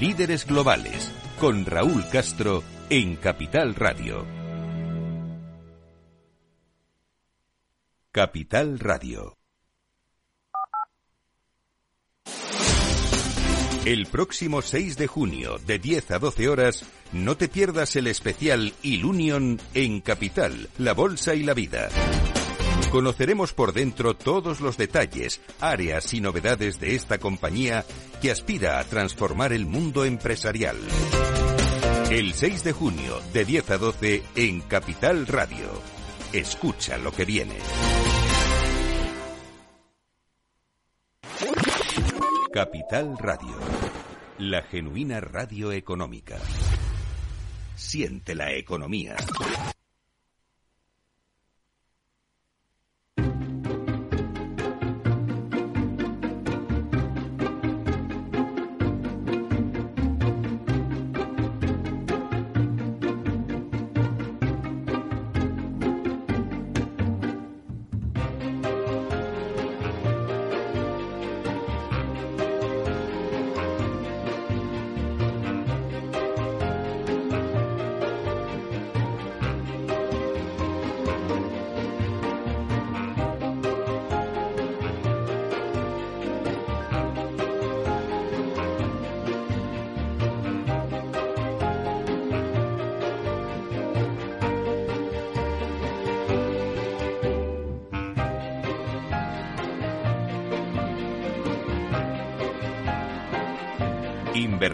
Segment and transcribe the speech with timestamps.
[0.00, 4.26] Líderes Globales, con Raúl Castro en Capital Radio.
[8.12, 9.38] Capital Radio.
[13.86, 18.74] El próximo 6 de junio, de 10 a 12 horas, no te pierdas el especial
[18.82, 21.88] Ilunion en Capital, la Bolsa y la Vida.
[22.90, 27.84] Conoceremos por dentro todos los detalles, áreas y novedades de esta compañía
[28.22, 30.76] que aspira a transformar el mundo empresarial.
[32.10, 35.68] El 6 de junio, de 10 a 12, en Capital Radio.
[36.32, 37.56] Escucha lo que viene.
[42.52, 43.58] Capital Radio.
[44.38, 46.36] La genuina radio económica.
[47.74, 49.16] Siente la economía.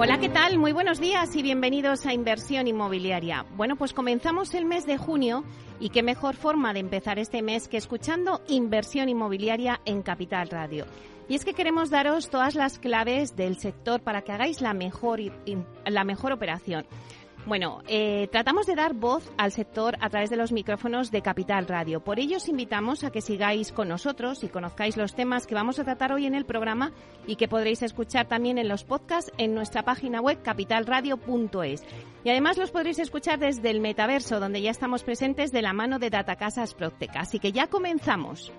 [0.00, 0.58] Hola, ¿qué tal?
[0.58, 3.44] Muy buenos días y bienvenidos a Inversión Inmobiliaria.
[3.56, 5.42] Bueno, pues comenzamos el mes de junio
[5.80, 10.86] y qué mejor forma de empezar este mes que escuchando Inversión Inmobiliaria en Capital Radio.
[11.28, 15.18] Y es que queremos daros todas las claves del sector para que hagáis la mejor,
[15.84, 16.86] la mejor operación.
[17.48, 21.66] Bueno, eh, tratamos de dar voz al sector a través de los micrófonos de Capital
[21.66, 22.04] Radio.
[22.04, 25.78] Por ello os invitamos a que sigáis con nosotros y conozcáis los temas que vamos
[25.78, 26.92] a tratar hoy en el programa
[27.26, 31.84] y que podréis escuchar también en los podcasts en nuestra página web capitalradio.es.
[32.22, 35.98] Y además los podréis escuchar desde el metaverso, donde ya estamos presentes de la mano
[35.98, 37.16] de Datacasas Proctec.
[37.16, 38.52] Así que ya comenzamos.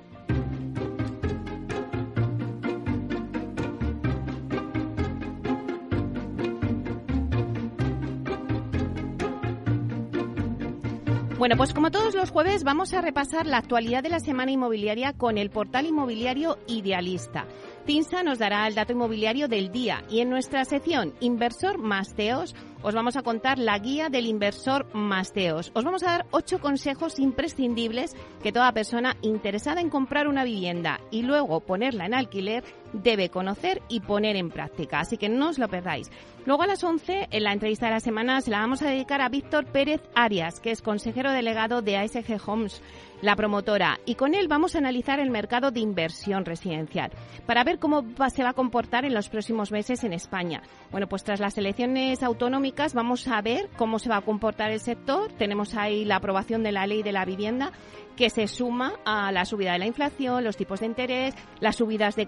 [11.40, 15.14] Bueno, pues como todos los jueves vamos a repasar la actualidad de la semana inmobiliaria
[15.14, 17.46] con el portal inmobiliario Idealista.
[17.86, 22.94] Tinsa nos dará el dato inmobiliario del día y en nuestra sección Inversor Masteos os
[22.94, 25.72] vamos a contar la guía del inversor Masteos.
[25.74, 31.00] Os vamos a dar ocho consejos imprescindibles que toda persona interesada en comprar una vivienda
[31.12, 32.64] y luego ponerla en alquiler
[32.94, 35.00] debe conocer y poner en práctica.
[35.00, 36.10] Así que no os lo perdáis.
[36.50, 39.22] Luego a las 11, en la entrevista de la semana, se la vamos a dedicar
[39.22, 42.82] a Víctor Pérez Arias, que es consejero delegado de ASG Homes,
[43.22, 44.00] la promotora.
[44.08, 47.12] Y con él vamos a analizar el mercado de inversión residencial
[47.46, 50.64] para ver cómo se va a comportar en los próximos meses en España.
[50.90, 54.80] Bueno, pues tras las elecciones autonómicas vamos a ver cómo se va a comportar el
[54.80, 55.32] sector.
[55.34, 57.74] Tenemos ahí la aprobación de la ley de la vivienda
[58.20, 62.18] que se suma a la subida de la inflación, los tipos de interés, las subidas
[62.18, 62.28] de,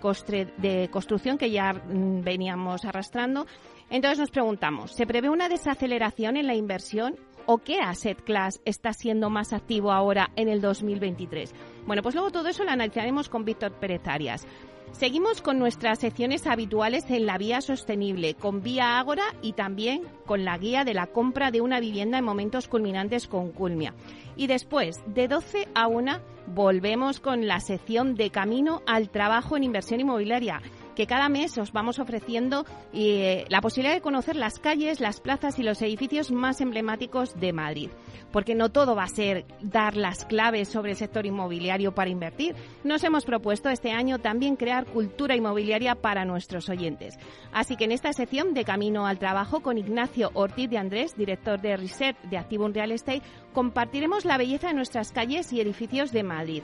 [0.58, 3.46] de construcción que ya mm, veníamos arrastrando.
[3.90, 8.94] Entonces nos preguntamos, ¿se prevé una desaceleración en la inversión o qué asset class está
[8.94, 11.54] siendo más activo ahora en el 2023?
[11.86, 14.48] Bueno, pues luego todo eso lo analizaremos con Víctor Pérez Arias.
[14.92, 20.46] Seguimos con nuestras secciones habituales en la vía sostenible, con Vía Ágora y también con
[20.46, 23.94] la guía de la compra de una vivienda en momentos culminantes con Culmia.
[24.36, 29.64] Y después, de 12 a 1, volvemos con la sección de Camino al Trabajo en
[29.64, 30.62] Inversión Inmobiliaria
[30.96, 35.60] que cada mes os vamos ofreciendo eh, la posibilidad de conocer las calles, las plazas
[35.60, 37.90] y los edificios más emblemáticos de Madrid
[38.32, 42.56] porque no todo va a ser dar las claves sobre el sector inmobiliario para invertir.
[42.84, 47.18] Nos hemos propuesto este año también crear cultura inmobiliaria para nuestros oyentes.
[47.52, 51.60] Así que en esta sección de Camino al Trabajo con Ignacio Ortiz de Andrés, director
[51.62, 53.22] de Reset de Activum Real Estate,
[53.54, 56.64] compartiremos la belleza de nuestras calles y edificios de Madrid.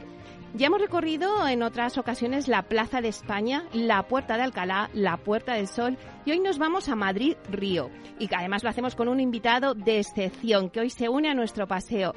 [0.53, 5.17] Ya hemos recorrido en otras ocasiones la Plaza de España, la Puerta de Alcalá, la
[5.17, 7.89] Puerta del Sol y hoy nos vamos a Madrid Río.
[8.19, 11.67] Y además lo hacemos con un invitado de excepción que hoy se une a nuestro
[11.67, 12.15] paseo.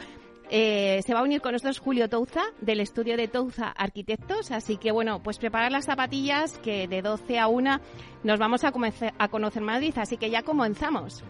[0.53, 4.79] Eh, se va a unir con nosotros Julio Touza del estudio de Touza Arquitectos, así
[4.79, 7.81] que bueno, pues preparar las zapatillas que de 12 a 1
[8.25, 8.73] nos vamos a,
[9.19, 11.23] a conocer Madrid, así que ya comenzamos.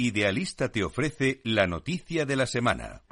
[0.00, 3.02] Idealista te ofrece la noticia de la semana.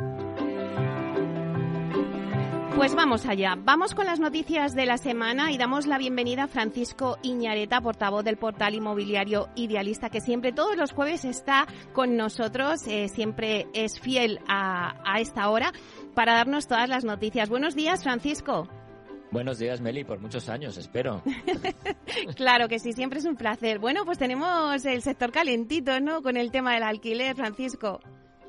[2.77, 3.57] Pues vamos allá.
[3.59, 8.25] Vamos con las noticias de la semana y damos la bienvenida a Francisco Iñareta, portavoz
[8.25, 13.99] del portal inmobiliario Idealista, que siempre todos los jueves está con nosotros, eh, siempre es
[13.99, 15.73] fiel a, a esta hora
[16.15, 17.49] para darnos todas las noticias.
[17.49, 18.69] Buenos días, Francisco.
[19.37, 21.23] Buenos días, Meli, por muchos años, espero.
[22.37, 23.79] claro que sí, siempre es un placer.
[23.79, 26.23] Bueno, pues tenemos el sector calentito, ¿no?
[26.23, 28.01] Con el tema del alquiler, Francisco.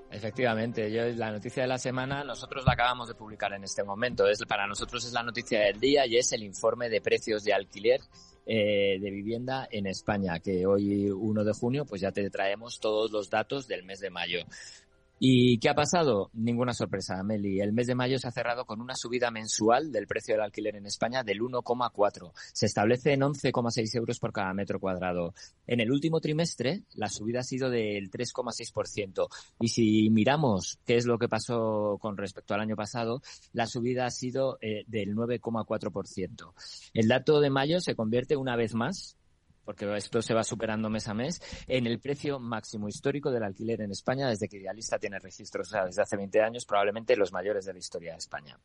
[0.09, 4.29] Efectivamente, yo la noticia de la semana nosotros la acabamos de publicar en este momento.
[4.29, 7.53] Es para nosotros es la noticia del día y es el informe de precios de
[7.53, 7.99] alquiler
[8.45, 13.11] eh, de vivienda en España, que hoy 1 de junio pues ya te traemos todos
[13.11, 14.39] los datos del mes de mayo.
[15.19, 16.29] ¿Y qué ha pasado?
[16.33, 17.59] Ninguna sorpresa, Meli.
[17.59, 20.75] El mes de mayo se ha cerrado con una subida mensual del precio del alquiler
[20.75, 22.31] en España del 1,4.
[22.53, 25.33] Se establece en 11,6 euros por cada metro cuadrado.
[25.65, 29.27] En el último trimestre, la subida ha sido del 3,6%.
[29.59, 33.23] Y si miramos qué es lo que pasó con respecto al año pasado,
[33.53, 36.53] la subida ha sido eh, del 9,4%.
[36.93, 39.17] El dato de mayo se convierte una vez más
[39.67, 43.81] porque esto se va superando mes a mes, en el precio máximo histórico del alquiler
[43.81, 47.33] en España desde que Idealista tiene registros, o sea, desde hace 20 años, probablemente los
[47.33, 48.57] mayores de la historia de España.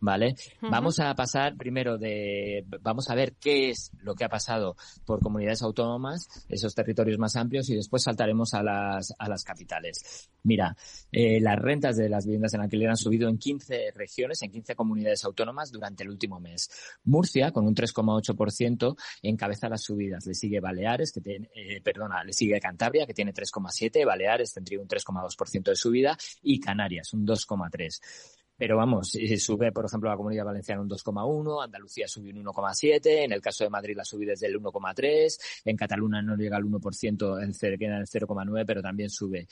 [0.00, 0.36] ¿Vale?
[0.60, 5.20] Vamos a pasar primero de, vamos a ver qué es lo que ha pasado por
[5.20, 10.30] comunidades autónomas, esos territorios más amplios, y después saltaremos a las, a las capitales.
[10.42, 10.76] Mira,
[11.10, 14.74] eh, las rentas de las viviendas en alquiler han subido en 15 regiones, en 15
[14.74, 16.70] comunidades autónomas durante el último mes.
[17.04, 20.26] Murcia, con un 3,8%, encabeza las subidas.
[20.26, 24.80] Le sigue Baleares, que tiene, eh, perdona, le sigue Cantabria, que tiene 3,7%, Baleares tendría
[24.80, 28.00] un 3,2% de subida, y Canarias, un 2,3%.
[28.56, 33.32] Pero vamos, sube, por ejemplo, la Comunidad Valenciana un 2,1, Andalucía sube un 1,7, en
[33.32, 37.42] el caso de Madrid la subida es del 1,3, en Cataluña no llega al 1%,
[37.42, 39.46] en, queda en el 0,9, pero también sube.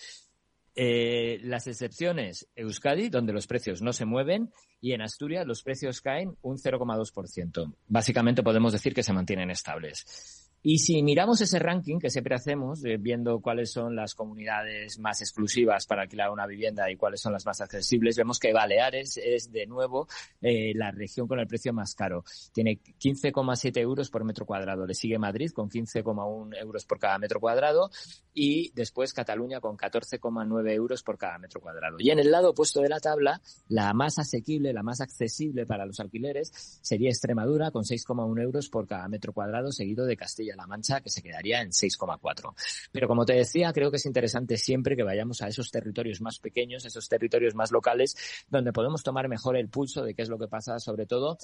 [0.77, 6.01] Eh, las excepciones, Euskadi, donde los precios no se mueven, y en Asturias los precios
[6.01, 7.75] caen un 0,2%.
[7.87, 10.44] Básicamente podemos decir que se mantienen estables.
[10.67, 15.21] Y si miramos ese ranking que siempre hacemos, eh, viendo cuáles son las comunidades más
[15.21, 19.53] exclusivas para alquilar una vivienda y cuáles son las más accesibles, vemos que Baleares es
[19.53, 20.09] de nuevo
[20.41, 22.25] eh, la región con el precio más caro.
[22.51, 24.87] Tiene 15,7 euros por metro cuadrado.
[24.87, 27.91] Le sigue Madrid con 15,1 euros por cada metro cuadrado
[28.33, 31.99] y después Cataluña con 14,9 euros por cada metro cuadrado.
[31.99, 35.85] Y en el lado opuesto de la tabla, la más asequible, la más accesible para
[35.85, 36.51] los alquileres
[36.81, 41.11] sería Extremadura con 6,1 euros por cada metro cuadrado, seguido de Castilla la Mancha, que
[41.11, 42.55] se quedaría en 6,4.
[42.93, 46.39] Pero como te decía, creo que es interesante siempre que vayamos a esos territorios más
[46.39, 48.17] pequeños, esos territorios más locales,
[48.49, 51.39] donde podemos tomar mejor el pulso de qué es lo que pasa, sobre todo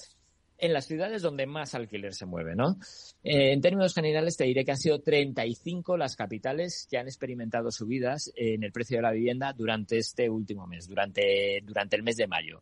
[0.60, 2.78] en las ciudades donde más alquiler se mueve, ¿no?
[3.22, 7.70] Eh, en términos generales te diré que han sido 35 las capitales que han experimentado
[7.70, 12.16] subidas en el precio de la vivienda durante este último mes, durante, durante el mes
[12.16, 12.60] de mayo.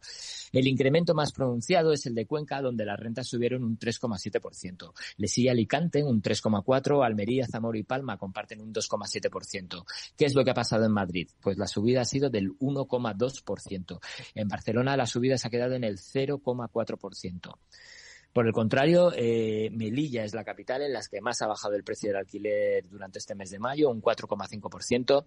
[0.52, 4.92] El incremento más pronunciado es el de Cuenca, donde las rentas subieron un 3,7%.
[5.16, 9.84] Le sigue Alicante un 3,4%, Almería, Zamora y Palma comparten un 2,7%.
[10.16, 11.28] ¿Qué es lo que ha pasado en Madrid?
[11.40, 14.00] Pues la subida ha sido del 1,2%.
[14.34, 17.58] En Barcelona la subida se ha quedado en el 0,4%.
[18.32, 21.82] Por el contrario, eh, Melilla es la capital en la que más ha bajado el
[21.82, 25.24] precio del alquiler durante este mes de mayo, un 4,5%.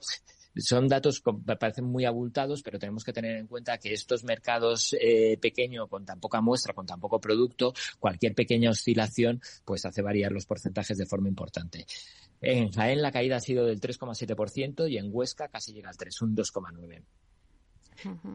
[0.58, 4.96] Son datos que parecen muy abultados, pero tenemos que tener en cuenta que estos mercados
[5.00, 10.02] eh, pequeños, con tan poca muestra, con tan poco producto, cualquier pequeña oscilación, pues hace
[10.02, 11.86] variar los porcentajes de forma importante.
[12.40, 16.22] En Jaén la caída ha sido del 3,7% y en Huesca casi llega al 3,
[16.22, 17.04] un 2,9%.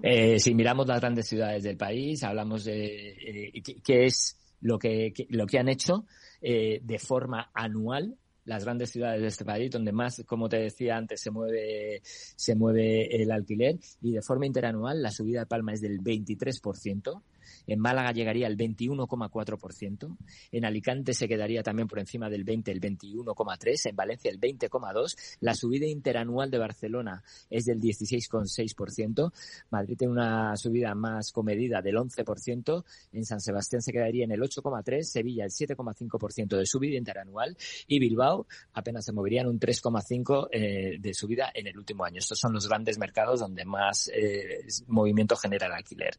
[0.02, 5.12] Eh, si miramos las grandes ciudades del país, hablamos de eh, qué es lo que,
[5.30, 6.06] lo que han hecho
[6.40, 10.96] eh, de forma anual las grandes ciudades de este país, donde más, como te decía
[10.96, 15.72] antes, se mueve, se mueve el alquiler y de forma interanual la subida de Palma
[15.72, 17.22] es del 23%,
[17.66, 20.16] en Málaga llegaría al 21,4%,
[20.52, 25.36] en Alicante se quedaría también por encima del 20, el 21,3%, en Valencia el 20,2%,
[25.40, 29.32] la subida interanual de Barcelona es del 16,6%,
[29.70, 34.40] Madrid tiene una subida más comedida del 11%, en San Sebastián se quedaría en el
[34.40, 37.56] 8,3%, Sevilla el 7,5% de subida interanual.
[37.86, 42.18] Y Bilbao apenas se movería en un 3,5% eh, de subida en el último año.
[42.18, 46.16] Estos son los grandes mercados donde más eh, movimiento genera el alquiler.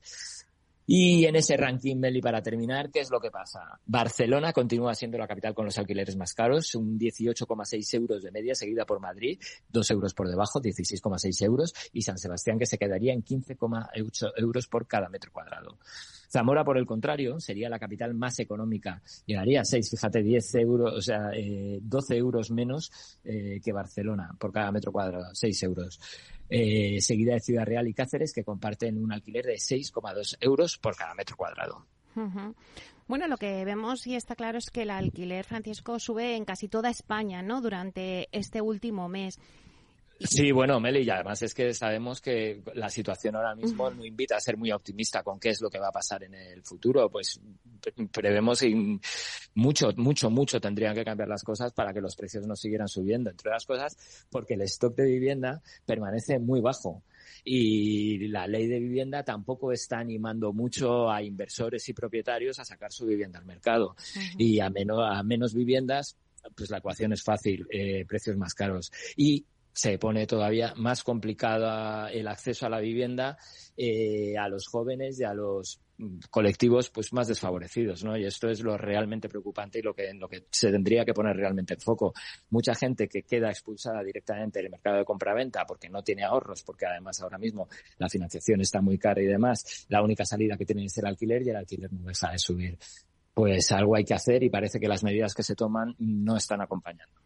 [0.90, 3.78] Y en ese ranking, Meli, para terminar, ¿qué es lo que pasa?
[3.86, 8.56] Barcelona continúa siendo la capital con los alquileres más caros, un 18,6 euros de media,
[8.56, 13.12] seguida por Madrid, 2 euros por debajo, 16,6 euros, y San Sebastián, que se quedaría
[13.12, 15.78] en 15,8 euros por cada metro cuadrado.
[16.30, 19.02] Zamora, por el contrario, sería la capital más económica.
[19.26, 22.92] Llegaría a 6, fíjate, 10 euros, o sea, eh, 12 euros menos
[23.24, 26.00] eh, que Barcelona por cada metro cuadrado, 6 euros
[26.50, 30.96] eh, seguida de Ciudad Real y Cáceres, que comparten un alquiler de 6,2 euros por
[30.96, 31.86] cada metro cuadrado.
[33.08, 36.68] Bueno, lo que vemos y está claro es que el alquiler, Francisco, sube en casi
[36.68, 37.62] toda España, ¿no?
[37.62, 39.40] Durante este último mes.
[40.20, 44.36] Sí, bueno, Meli, y además es que sabemos que la situación ahora mismo no invita
[44.36, 47.10] a ser muy optimista con qué es lo que va a pasar en el futuro.
[47.10, 47.40] Pues
[48.12, 49.00] prevemos y
[49.54, 53.30] mucho, mucho, mucho tendrían que cambiar las cosas para que los precios no siguieran subiendo,
[53.30, 57.04] entre otras cosas, porque el stock de vivienda permanece muy bajo
[57.44, 62.92] y la ley de vivienda tampoco está animando mucho a inversores y propietarios a sacar
[62.92, 63.96] su vivienda al mercado.
[64.38, 66.18] Y a menos, a menos viviendas,
[66.56, 68.92] pues la ecuación es fácil, eh, precios más caros.
[69.16, 69.46] Y
[69.78, 73.38] se pone todavía más complicado el acceso a la vivienda
[73.78, 78.18] eh, a los jóvenes y a los mm, colectivos pues más desfavorecidos, ¿no?
[78.18, 81.14] Y esto es lo realmente preocupante y lo que en lo que se tendría que
[81.14, 82.12] poner realmente en foco.
[82.50, 86.88] Mucha gente que queda expulsada directamente del mercado de compraventa porque no tiene ahorros, porque
[86.88, 87.70] además ahora mismo
[88.00, 91.44] la financiación está muy cara y demás, la única salida que tiene es el alquiler
[91.44, 92.80] y el alquiler no deja de subir.
[93.32, 96.62] Pues algo hay que hacer y parece que las medidas que se toman no están
[96.62, 97.17] acompañando.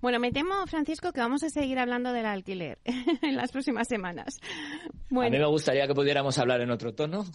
[0.00, 2.78] Bueno, me temo, Francisco, que vamos a seguir hablando del alquiler
[3.22, 4.40] en las próximas semanas.
[5.10, 7.24] A mí me gustaría que pudiéramos hablar en otro tono.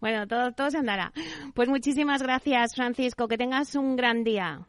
[0.00, 1.12] Bueno, todo, todo se andará.
[1.54, 3.28] Pues muchísimas gracias, Francisco.
[3.28, 4.66] Que tengas un gran día.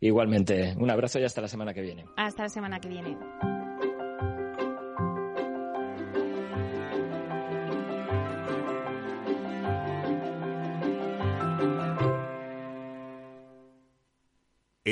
[0.00, 2.04] Igualmente, un abrazo y hasta la semana que viene.
[2.16, 3.16] Hasta la semana que viene.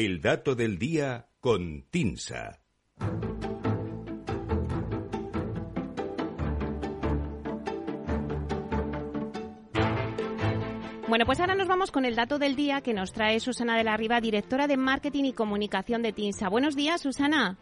[0.01, 2.61] El dato del día con Tinsa.
[11.09, 13.83] Bueno, pues ahora nos vamos con el dato del día que nos trae Susana de
[13.83, 16.49] la Riva, directora de Marketing y Comunicación de TINSA.
[16.49, 17.59] Buenos días, Susana.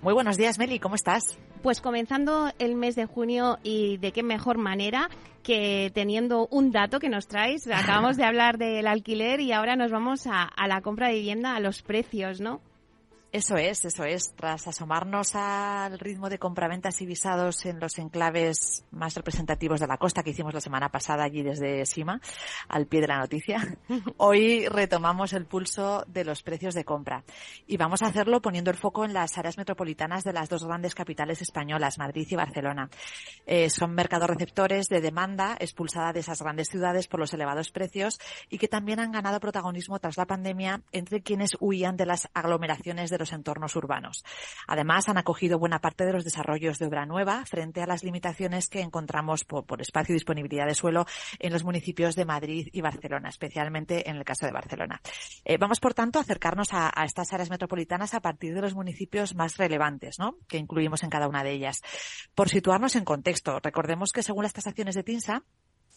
[0.00, 1.36] Muy buenos días, Meli, ¿cómo estás?
[1.60, 5.10] Pues comenzando el mes de junio y de qué mejor manera
[5.42, 7.66] que teniendo un dato que nos traes.
[7.72, 11.56] Acabamos de hablar del alquiler y ahora nos vamos a, a la compra de vivienda,
[11.56, 12.60] a los precios, ¿no?
[13.30, 14.34] Eso es, eso es.
[14.34, 19.98] Tras asomarnos al ritmo de compraventas y visados en los enclaves más representativos de la
[19.98, 22.22] costa que hicimos la semana pasada allí desde Sima,
[22.68, 23.76] al pie de la noticia,
[24.16, 27.22] hoy retomamos el pulso de los precios de compra.
[27.66, 30.94] Y vamos a hacerlo poniendo el foco en las áreas metropolitanas de las dos grandes
[30.94, 32.88] capitales españolas, Madrid y Barcelona.
[33.44, 38.18] Eh, son mercados receptores de demanda expulsada de esas grandes ciudades por los elevados precios
[38.48, 43.10] y que también han ganado protagonismo tras la pandemia entre quienes huían de las aglomeraciones
[43.10, 44.24] de los entornos urbanos.
[44.66, 48.68] Además, han acogido buena parte de los desarrollos de obra nueva frente a las limitaciones
[48.68, 51.06] que encontramos por, espacio y disponibilidad de suelo
[51.38, 55.00] en los municipios de Madrid y Barcelona, especialmente en el caso de Barcelona.
[55.44, 58.74] Eh, vamos, por tanto, a acercarnos a, a, estas áreas metropolitanas a partir de los
[58.74, 60.36] municipios más relevantes, ¿no?
[60.48, 61.82] Que incluimos en cada una de ellas.
[62.34, 65.44] Por situarnos en contexto, recordemos que según las tasaciones de TINSA,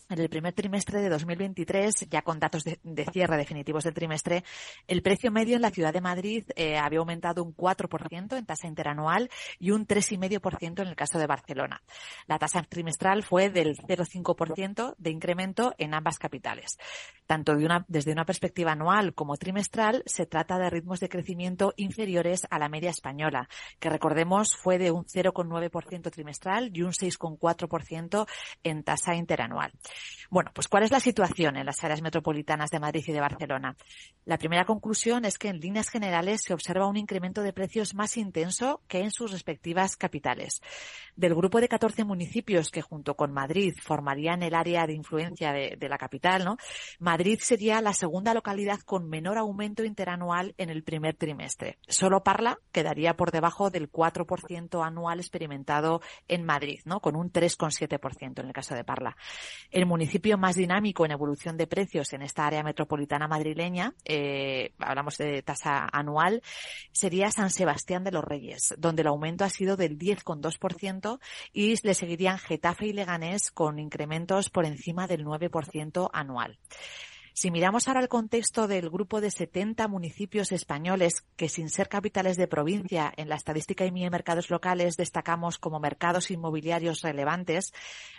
[0.09, 2.79] en el primer trimestre de 2023, ya con datos de,
[3.11, 4.43] cierre definitivos del trimestre,
[4.87, 8.67] el precio medio en la ciudad de Madrid eh, había aumentado un 4% en tasa
[8.67, 9.29] interanual
[9.59, 11.81] y un 3,5% en el caso de Barcelona.
[12.27, 16.77] La tasa trimestral fue del 0,5% de incremento en ambas capitales.
[17.25, 17.55] Tanto
[17.87, 22.69] desde una perspectiva anual como trimestral, se trata de ritmos de crecimiento inferiores a la
[22.69, 23.47] media española,
[23.79, 28.27] que recordemos fue de un 0,9% trimestral y un 6,4%
[28.63, 29.71] en tasa interanual.
[30.29, 33.75] Bueno, pues ¿cuál es la situación en las áreas metropolitanas de Madrid y de Barcelona?
[34.25, 38.15] La primera conclusión es que en líneas generales se observa un incremento de precios más
[38.17, 40.61] intenso que en sus respectivas capitales.
[41.15, 45.89] Del grupo de 14 municipios que junto con Madrid formarían el área de influencia de,
[45.89, 46.57] la capital, ¿no?
[46.99, 51.77] Madrid sería la segunda localidad con menor aumento interanual en el primer trimestre.
[51.87, 57.01] Solo Parla quedaría por debajo del 4% anual experimentado en Madrid, ¿no?
[57.01, 59.17] Con un 3,7% en el caso de Parla.
[59.85, 65.41] Municipio más dinámico en evolución de precios en esta área metropolitana madrileña, eh, hablamos de
[65.41, 66.41] tasa anual,
[66.91, 71.19] sería San Sebastián de los Reyes, donde el aumento ha sido del 10,2%
[71.53, 76.57] y le seguirían Getafe y Leganés con incrementos por encima del 9% anual.
[77.33, 82.35] Si miramos ahora el contexto del grupo de 70 municipios españoles que sin ser capitales
[82.35, 87.71] de provincia en la estadística y mercados locales destacamos como mercados inmobiliarios relevantes,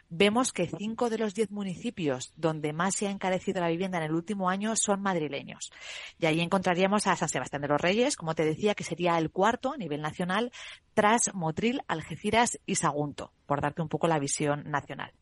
[0.09, 4.05] vemos que cinco de los diez municipios donde más se ha encarecido la vivienda en
[4.05, 5.71] el último año son madrileños.
[6.19, 9.31] Y ahí encontraríamos a San Sebastián de los Reyes, como te decía, que sería el
[9.31, 10.53] cuarto a nivel nacional
[10.95, 15.13] tras Motril, Algeciras y Sagunto, por darte un poco la visión nacional.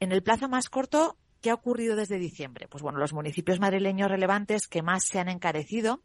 [0.00, 2.68] En el plazo más corto, ¿Qué ha ocurrido desde diciembre?
[2.68, 6.02] Pues bueno, los municipios madrileños relevantes que más se han encarecido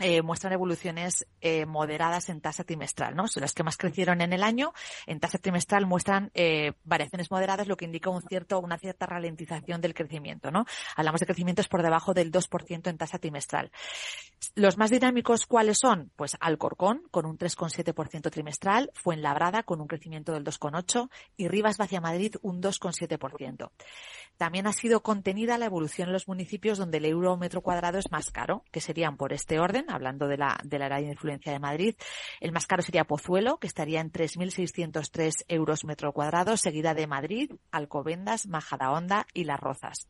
[0.00, 3.28] eh, muestran evoluciones eh, moderadas en tasa trimestral, ¿no?
[3.28, 4.72] Son las que más crecieron en el año.
[5.06, 9.80] En tasa trimestral muestran eh, variaciones moderadas, lo que indica un cierto, una cierta ralentización
[9.80, 10.66] del crecimiento, ¿no?
[10.96, 13.70] Hablamos de crecimientos por debajo del 2% en tasa trimestral.
[14.56, 16.10] Los más dinámicos, ¿cuáles son?
[16.16, 22.00] Pues Alcorcón, con un 3,7% trimestral, Fuenlabrada, con un crecimiento del 2,8% y Rivas Vacia
[22.00, 23.70] Madrid, un 2,7%.
[24.36, 28.10] También ha sido contenida la evolución en los municipios donde el euro metro cuadrado es
[28.10, 31.52] más caro, que serían por este orden, hablando de la, de la área de influencia
[31.52, 31.94] de Madrid.
[32.40, 37.52] El más caro sería Pozuelo, que estaría en 3.603 euros metro cuadrado, seguida de Madrid,
[37.70, 40.08] Alcobendas, Majadahonda y Las Rozas.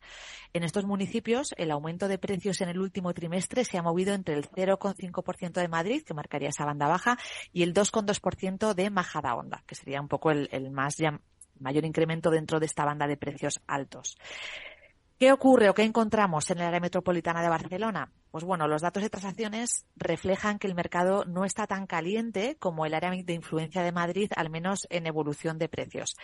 [0.53, 4.35] En estos municipios, el aumento de precios en el último trimestre se ha movido entre
[4.35, 7.17] el 0,5% de Madrid, que marcaría esa banda baja,
[7.51, 10.95] y el 2,2% de Majadahonda, que sería un poco el, el más
[11.59, 14.17] mayor incremento dentro de esta banda de precios altos.
[15.17, 18.11] ¿Qué ocurre o qué encontramos en el área metropolitana de Barcelona?
[18.35, 22.85] Pues bueno, los datos de transacciones reflejan que el mercado no está tan caliente como
[22.85, 26.17] el área de influencia de Madrid, al menos en evolución de precios.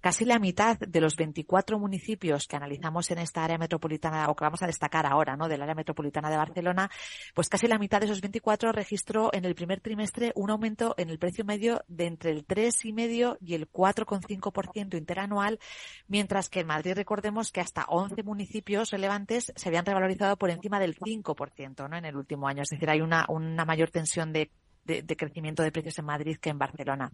[0.00, 4.44] Casi la mitad de los 24 municipios que analizamos en esta área metropolitana, o que
[4.44, 5.46] vamos a destacar ahora, ¿no?
[5.46, 6.90] Del área metropolitana de Barcelona,
[7.32, 11.10] pues casi la mitad de esos 24 registró en el primer trimestre un aumento en
[11.10, 15.60] el precio medio de entre el 3,5 y el 4,5% interanual,
[16.08, 20.80] mientras que en Madrid recordemos que hasta 11 municipios relevantes se habían revalorizado por encima
[20.80, 21.51] del 5%.
[21.88, 21.96] ¿No?
[21.96, 22.62] en el último año.
[22.62, 24.50] Es decir, hay una, una mayor tensión de
[24.84, 27.12] de, crecimiento de precios en Madrid que en Barcelona.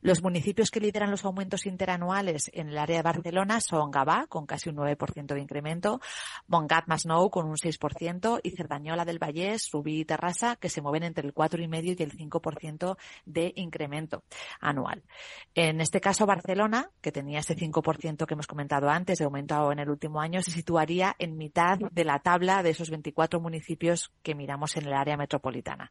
[0.00, 4.46] Los municipios que lideran los aumentos interanuales en el área de Barcelona son Gabá, con
[4.46, 6.00] casi un 9% de incremento,
[6.46, 11.02] Montgat Masnou, con un 6%, y Cerdañola del Vallés, Rubí y Terrassa, que se mueven
[11.02, 14.22] entre el 4,5% y el 5% de incremento
[14.60, 15.02] anual.
[15.54, 19.78] En este caso, Barcelona, que tenía ese 5% que hemos comentado antes de aumento en
[19.78, 24.34] el último año, se situaría en mitad de la tabla de esos 24 municipios que
[24.34, 25.90] miramos en el área metropolitana.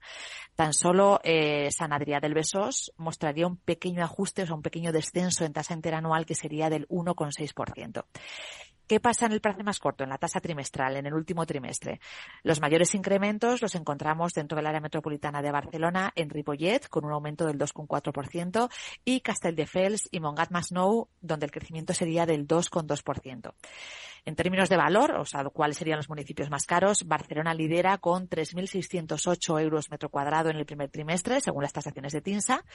[0.55, 4.61] Tan solo solo eh, San Adrià del Besós mostraría un pequeño ajuste, o sea, un
[4.61, 8.05] pequeño descenso en tasa interanual que sería del 1,6%.
[8.87, 11.99] ¿Qué pasa en el plazo más corto, en la tasa trimestral, en el último trimestre?
[12.43, 17.11] Los mayores incrementos los encontramos dentro del área metropolitana de Barcelona, en Ripollet, con un
[17.11, 18.69] aumento del 2,4%,
[19.03, 23.53] y Castelldefels y Montgat-Masnou, donde el crecimiento sería del 2,2%.
[24.27, 28.27] En términos de valor, o sea, cuáles serían los municipios más caros, Barcelona lidera con
[28.27, 32.65] 3.608 euros metro cuadrado en el primer trimestre, según las tasaciones de TINSA,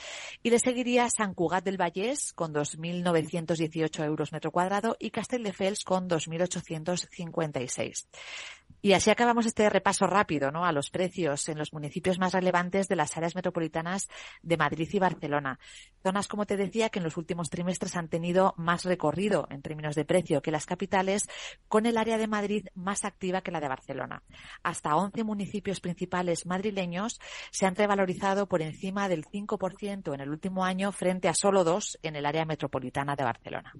[0.44, 6.08] y le seguiría San Cugat del Vallés con 2.918 euros metro cuadrado y Castelldefels con
[6.08, 8.06] 2.856.
[8.82, 10.64] Y así acabamos este repaso rápido ¿no?
[10.64, 14.08] a los precios en los municipios más relevantes de las áreas metropolitanas
[14.42, 15.58] de Madrid y Barcelona.
[16.02, 19.94] Zonas, como te decía, que en los últimos trimestres han tenido más recorrido en términos
[19.94, 21.28] de precio que las capitales,
[21.68, 24.22] con el área de Madrid más activa que la de Barcelona.
[24.62, 30.64] Hasta 11 municipios principales madrileños se han revalorizado por encima del 5% en el último
[30.64, 33.74] año frente a solo dos en el área metropolitana de Barcelona.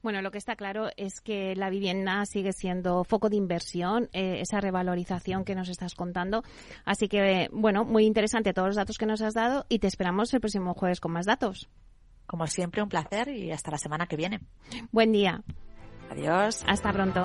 [0.00, 4.40] Bueno, lo que está claro es que la vivienda sigue siendo foco de inversión, eh,
[4.40, 6.44] esa revalorización que nos estás contando.
[6.84, 10.32] Así que, bueno, muy interesante todos los datos que nos has dado y te esperamos
[10.32, 11.68] el próximo jueves con más datos.
[12.26, 14.40] Como siempre, un placer y hasta la semana que viene.
[14.92, 15.42] Buen día.
[16.10, 16.62] Adiós.
[16.66, 17.24] Hasta pronto.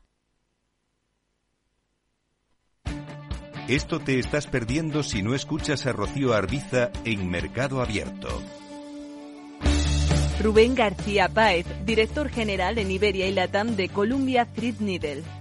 [3.71, 8.27] Esto te estás perdiendo si no escuchas a Rocío Arbiza en Mercado Abierto.
[10.41, 15.23] Rubén García Páez, director general en Iberia y Latam de Columbia Threadneedle.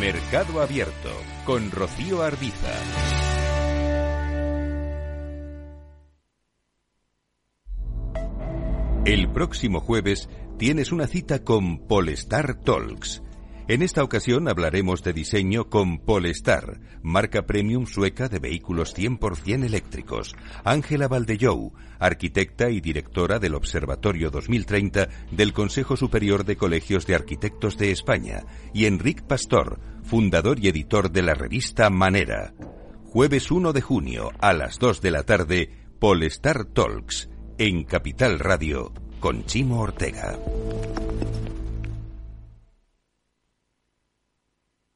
[0.00, 1.10] Mercado Abierto
[1.46, 2.70] con Rocío Arbiza.
[9.06, 10.28] El próximo jueves
[10.58, 13.22] tienes una cita con Polestar Talks
[13.68, 20.36] en esta ocasión hablaremos de diseño con Polestar, marca premium sueca de vehículos 100% eléctricos.
[20.64, 27.76] Ángela Valdellou, arquitecta y directora del Observatorio 2030 del Consejo Superior de Colegios de Arquitectos
[27.76, 28.44] de España.
[28.72, 32.54] Y Enric Pastor, fundador y editor de la revista Manera.
[33.04, 38.92] Jueves 1 de junio a las 2 de la tarde, Polestar Talks, en Capital Radio,
[39.18, 40.38] con Chimo Ortega.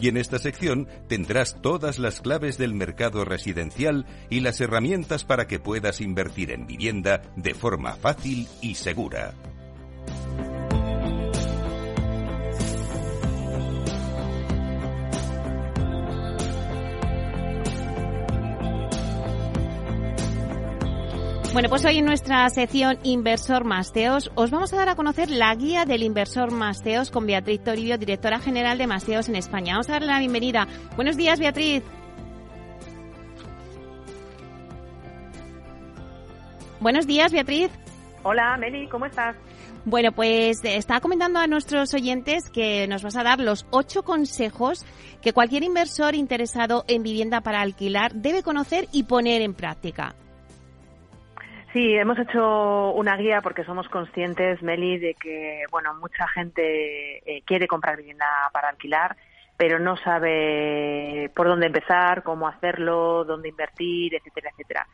[0.00, 5.46] y en esta sección tendrás todas las claves del mercado residencial y las herramientas para
[5.46, 9.34] que puedas invertir en vivienda de forma fácil y segura.
[21.54, 25.54] Bueno, pues hoy en nuestra sección Inversor Masteos os vamos a dar a conocer la
[25.54, 29.74] guía del Inversor Masteos con Beatriz Toribio, directora general de Masteos en España.
[29.74, 30.66] Vamos a darle la bienvenida.
[30.96, 31.84] Buenos días, Beatriz.
[36.80, 37.70] Buenos días, Beatriz.
[38.24, 39.36] Hola, Meli, ¿cómo estás?
[39.84, 44.84] Bueno, pues estaba comentando a nuestros oyentes que nos vas a dar los ocho consejos
[45.22, 50.16] que cualquier inversor interesado en vivienda para alquilar debe conocer y poner en práctica.
[51.74, 57.42] Sí, hemos hecho una guía porque somos conscientes, Meli, de que bueno mucha gente eh,
[57.44, 59.16] quiere comprar vivienda para alquilar,
[59.56, 64.86] pero no sabe por dónde empezar, cómo hacerlo, dónde invertir, etcétera, etcétera.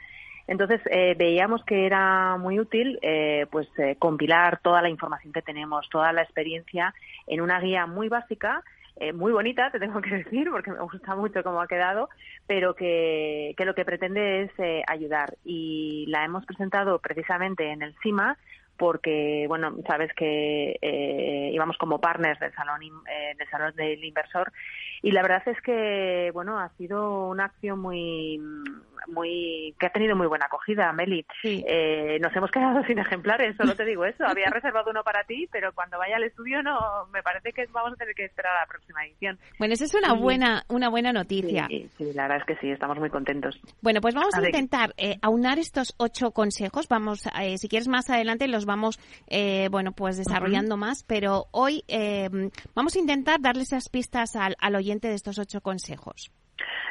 [0.46, 5.86] Entonces eh, veíamos que era muy útil eh, pues compilar toda la información que tenemos,
[5.90, 6.94] toda la experiencia
[7.26, 8.64] en una guía muy básica
[8.96, 12.08] eh, muy bonita, te tengo que decir, porque me gusta mucho cómo ha quedado,
[12.46, 15.36] pero que, que lo que pretende es eh, ayudar.
[15.44, 18.36] Y la hemos presentado precisamente en el CIMA
[18.80, 24.50] porque, bueno, sabes que eh, íbamos como partners del salón, eh, del salón del inversor
[25.02, 28.38] y la verdad es que, bueno, ha sido una acción muy,
[29.08, 31.24] muy, que ha tenido muy buena acogida, Meli.
[31.42, 34.24] Eh, nos hemos quedado sin ejemplares, solo te digo eso.
[34.26, 37.94] Había reservado uno para ti, pero cuando vaya al estudio no, me parece que vamos
[37.94, 39.38] a tener que esperar a la próxima edición.
[39.58, 41.66] Bueno, esa es una buena, una buena noticia.
[41.68, 43.58] Sí, la verdad es que sí, estamos muy contentos.
[43.80, 46.88] Bueno, pues vamos a, intentar eh, aunar estos ocho consejos.
[46.88, 51.82] Vamos, eh, si quieres más adelante los vamos, eh, bueno, pues desarrollando más, pero hoy
[51.88, 52.30] eh,
[52.74, 56.30] vamos a intentar darle esas pistas al, al oyente de estos ocho consejos.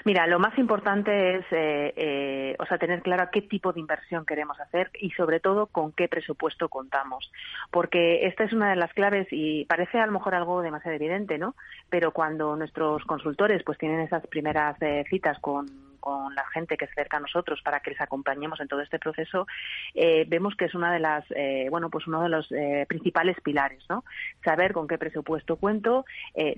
[0.05, 4.25] Mira, lo más importante es, eh, eh, o sea, tener claro qué tipo de inversión
[4.25, 7.31] queremos hacer y, sobre todo, con qué presupuesto contamos.
[7.69, 11.37] Porque esta es una de las claves y parece a lo mejor algo demasiado evidente,
[11.37, 11.55] ¿no?
[11.89, 16.85] Pero cuando nuestros consultores, pues, tienen esas primeras eh, citas con con la gente que
[16.87, 19.47] se acerca a nosotros para que les acompañemos en todo este proceso,
[19.93, 23.37] eh, vemos que es una de las, eh, bueno, pues uno de los eh, principales
[23.41, 24.03] pilares, ¿no?
[24.43, 26.05] Saber con qué presupuesto cuento,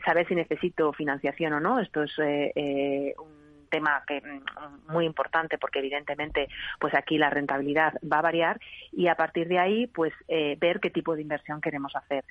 [0.05, 1.79] saber si necesito financiación o no.
[1.79, 6.47] Esto es un tema que mm, muy importante porque evidentemente
[6.79, 8.59] pues aquí la rentabilidad va a variar
[8.91, 12.23] y a partir de ahí pues ver qué tipo de inversión queremos hacer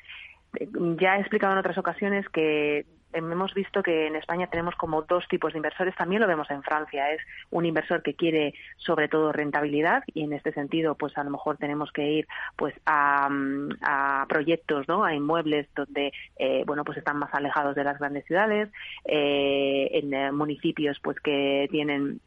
[0.98, 5.26] ya he explicado en otras ocasiones que hemos visto que en España tenemos como dos
[5.28, 7.20] tipos de inversores, también lo vemos en Francia, es
[7.50, 11.56] un inversor que quiere sobre todo rentabilidad y en este sentido pues a lo mejor
[11.56, 13.28] tenemos que ir pues a,
[14.28, 15.04] proyectos, ¿no?
[15.04, 18.68] a inmuebles donde eh, bueno pues están más alejados de las grandes ciudades,
[19.04, 22.20] eh, en eh, municipios pues que tienen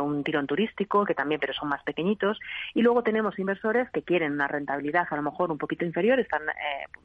[0.00, 2.38] un tirón turístico que también pero son más pequeñitos
[2.74, 6.42] y luego tenemos inversores que quieren una rentabilidad a lo mejor un poquito inferior, están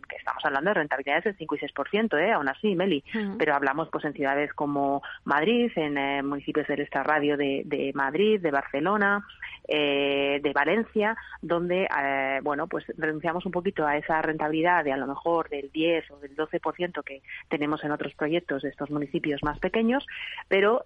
[0.07, 2.31] que estamos hablando de rentabilidades del 5 y 6%, ¿eh?
[2.31, 3.03] aún así, Meli
[3.38, 8.39] pero hablamos pues en ciudades como Madrid, en eh, municipios del extrarradio de, de Madrid,
[8.39, 9.25] de Barcelona,
[9.67, 14.97] eh, de Valencia, donde eh, bueno pues renunciamos un poquito a esa rentabilidad de a
[14.97, 19.43] lo mejor del 10 o del 12% que tenemos en otros proyectos de estos municipios
[19.43, 20.05] más pequeños,
[20.47, 20.86] pero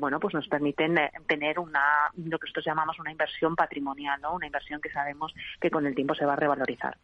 [0.00, 0.96] bueno pues nos permiten
[1.26, 4.34] tener una lo que nosotros llamamos una inversión patrimonial, ¿no?
[4.34, 6.96] una inversión que sabemos que con el tiempo se va a revalorizar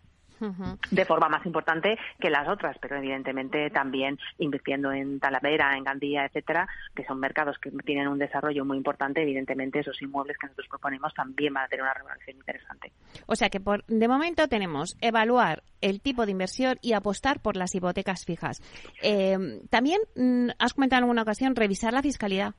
[0.90, 6.25] de forma más importante que las otras, pero evidentemente también invirtiendo en Talavera, en Gandía,
[6.27, 10.68] etcétera, que son mercados que tienen un desarrollo muy importante, evidentemente esos inmuebles que nosotros
[10.68, 12.92] proponemos también van a tener una remuneración interesante.
[13.27, 17.57] O sea que por, de momento tenemos evaluar el tipo de inversión y apostar por
[17.57, 18.62] las hipotecas fijas.
[19.03, 22.55] Eh, también mm, has comentado en alguna ocasión revisar la fiscalidad.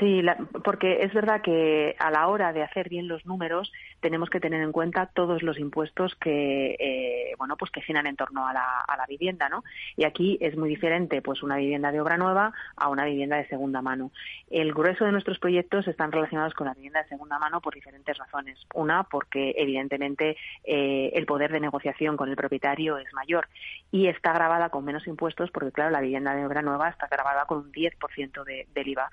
[0.00, 0.22] Sí,
[0.64, 4.60] porque es verdad que a la hora de hacer bien los números tenemos que tener
[4.60, 8.80] en cuenta todos los impuestos que eh, bueno pues que giran en torno a la,
[8.80, 9.62] a la, vivienda, ¿no?
[9.96, 13.46] Y aquí es muy diferente pues una vivienda de obra nueva a una vivienda de
[13.46, 14.10] segunda mano.
[14.50, 18.18] El grueso de nuestros proyectos están relacionados con la vivienda de segunda mano por diferentes
[18.18, 18.58] razones.
[18.74, 23.46] Una porque evidentemente eh, el poder de negociación con el propietario es mayor
[23.92, 27.44] y está grabada con menos impuestos porque claro la vivienda de obra nueva está grabada
[27.44, 29.08] con un 10% de, del IVA.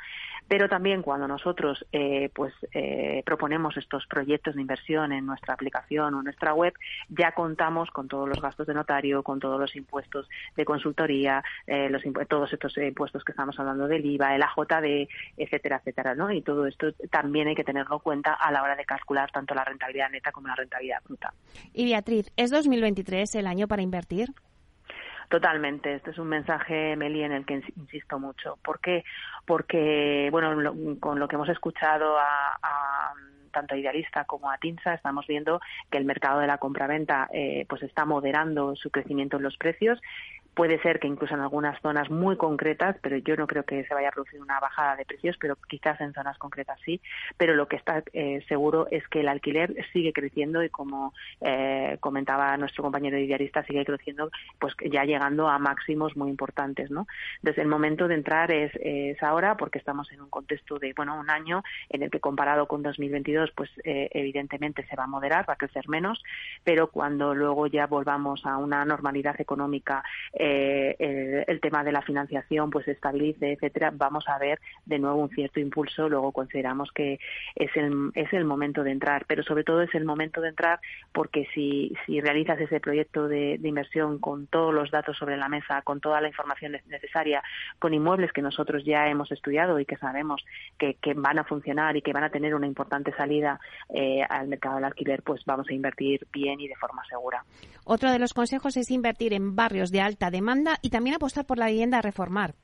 [0.47, 6.13] Pero también cuando nosotros eh, pues eh, proponemos estos proyectos de inversión en nuestra aplicación
[6.13, 6.73] o en nuestra web,
[7.09, 11.89] ya contamos con todos los gastos de notario, con todos los impuestos de consultoría, eh,
[11.89, 16.31] los todos estos impuestos que estamos hablando del IVA, el AJD, etcétera, etcétera, ¿no?
[16.31, 19.53] Y todo esto también hay que tenerlo en cuenta a la hora de calcular tanto
[19.53, 21.33] la rentabilidad neta como la rentabilidad bruta.
[21.73, 24.29] Y Beatriz, ¿es 2023 el año para invertir?
[25.31, 25.95] Totalmente.
[25.95, 28.57] Este es un mensaje, Meli, en el que insisto mucho.
[28.61, 29.05] ¿Por qué?
[29.45, 33.13] Porque, bueno, con lo que hemos escuchado a,
[33.53, 37.65] tanto a Idealista como a Tinsa, estamos viendo que el mercado de la compraventa eh,
[37.69, 40.01] pues está moderando su crecimiento en los precios
[40.53, 43.93] Puede ser que incluso en algunas zonas muy concretas, pero yo no creo que se
[43.93, 46.99] vaya a producir una bajada de precios, pero quizás en zonas concretas sí.
[47.37, 51.97] Pero lo que está eh, seguro es que el alquiler sigue creciendo y como eh,
[51.99, 57.07] comentaba nuestro compañero idealista, sigue creciendo, pues ya llegando a máximos muy importantes, ¿no?
[57.41, 61.19] Desde el momento de entrar es, es ahora, porque estamos en un contexto de, bueno,
[61.19, 65.49] un año en el que comparado con 2022, pues eh, evidentemente se va a moderar,
[65.49, 66.21] va a crecer menos,
[66.63, 70.03] pero cuando luego ya volvamos a una normalidad económica
[70.43, 75.21] eh, el, tema de la financiación pues se estabilice, etcétera, vamos a ver de nuevo
[75.21, 76.09] un cierto impulso.
[76.09, 77.19] Luego consideramos que
[77.55, 80.79] es el, es el momento de entrar, pero sobre todo es el momento de entrar
[81.11, 85.83] porque si, si realizas ese proyecto de, inversión con todos los datos sobre la mesa,
[85.83, 87.43] con toda la información necesaria,
[87.77, 90.43] con inmuebles que nosotros ya hemos estudiado y que sabemos
[90.79, 93.59] que, van a funcionar y que van a tener una importante salida
[93.93, 97.45] eh, al mercado del alquiler, pues vamos a invertir bien y de forma segura.
[97.85, 101.57] Otro de los consejos es invertir en barrios de alta demanda y también apostar por
[101.57, 102.55] la vivienda a reformar.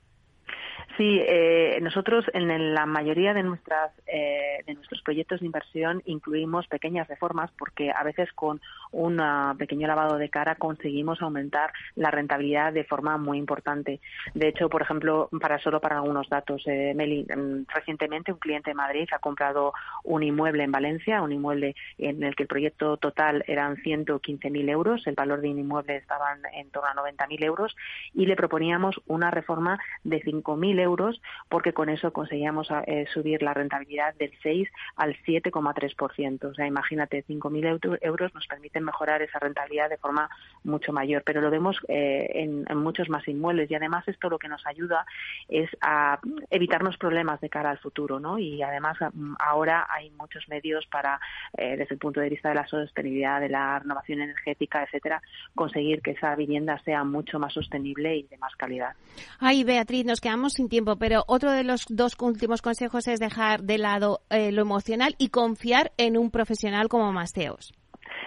[0.95, 6.67] Sí, eh, nosotros en la mayoría de nuestras eh, de nuestros proyectos de inversión incluimos
[6.67, 9.21] pequeñas reformas porque a veces con un
[9.57, 13.99] pequeño lavado de cara conseguimos aumentar la rentabilidad de forma muy importante.
[14.33, 18.71] De hecho, por ejemplo, para solo para algunos datos, eh, Meli, mm, recientemente un cliente
[18.71, 19.73] de Madrid ha comprado
[20.03, 25.05] un inmueble en Valencia, un inmueble en el que el proyecto total eran 115.000 euros,
[25.05, 27.75] el valor de un inmueble estaba en torno a 90.000 euros
[28.13, 33.53] y le proponíamos una reforma de 5.000 euros porque con eso conseguíamos eh, subir la
[33.53, 36.45] rentabilidad del 6 al 7,3%.
[36.45, 40.29] O sea, imagínate, 5.000 euros nos permiten mejorar esa rentabilidad de forma
[40.63, 44.47] mucho mayor, pero lo vemos eh, en, muchos más inmuebles y además esto lo que
[44.47, 45.05] nos ayuda
[45.47, 48.37] es a evitarnos problemas de cara al futuro, ¿no?
[48.39, 51.19] Y además mm, ahora hay muchos medios para,
[51.57, 55.21] eh, desde el punto de vista de la sostenibilidad, de la renovación energética, etcétera,
[55.55, 58.95] conseguir que esa vivienda sea mucho más sostenible y de más calidad.
[59.39, 63.63] Ay, Beatriz, nos quedamos sin tiempo, pero otro de los dos últimos consejos es dejar
[63.63, 67.73] de lado eh, lo emocional y confiar en un profesional como Masteos.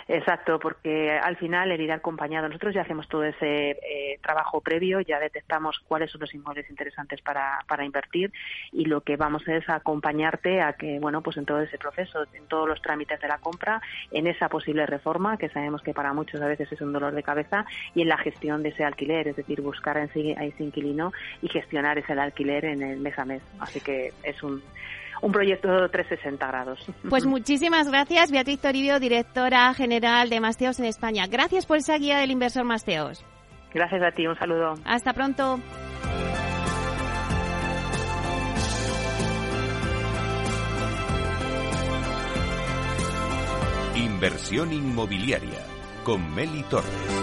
[0.09, 5.01] Exacto, porque al final el ir acompañado, nosotros ya hacemos todo ese eh, trabajo previo,
[5.01, 8.33] ya detectamos cuáles son los inmuebles interesantes para, para invertir
[8.73, 12.47] y lo que vamos es acompañarte a que, bueno, pues en todo ese proceso, en
[12.47, 16.41] todos los trámites de la compra, en esa posible reforma, que sabemos que para muchos
[16.41, 19.37] a veces es un dolor de cabeza, y en la gestión de ese alquiler, es
[19.37, 23.43] decir, buscar a ese inquilino y gestionar ese alquiler en el mes a mes.
[23.59, 24.63] Así que es un
[25.23, 26.79] un proyecto 360 grados.
[27.09, 31.27] Pues muchísimas gracias, Beatriz Toribio, directora general de Masteos en España.
[31.27, 33.25] Gracias por esa guía del inversor Masteos.
[33.73, 34.75] Gracias a ti, un saludo.
[34.85, 35.61] Hasta pronto.
[43.97, 45.65] Inversión inmobiliaria
[46.05, 47.20] con Meli Torres.